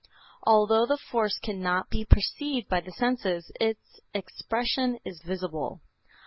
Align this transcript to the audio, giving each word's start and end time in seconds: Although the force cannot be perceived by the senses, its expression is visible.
Although 0.41 0.87
the 0.87 0.97
force 0.97 1.37
cannot 1.37 1.91
be 1.91 2.03
perceived 2.05 2.67
by 2.67 2.79
the 2.79 2.91
senses, 2.91 3.51
its 3.59 3.99
expression 4.15 4.97
is 5.05 5.21
visible. 5.21 5.81